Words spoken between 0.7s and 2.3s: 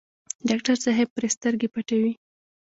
صاحب پرې سترګې پټوي.